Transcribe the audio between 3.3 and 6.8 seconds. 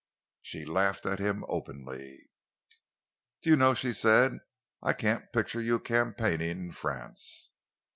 "Do you know," she said, "I can't picture you campaigning in